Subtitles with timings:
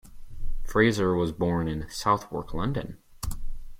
[0.63, 2.97] Fraser was born in Southwark, London.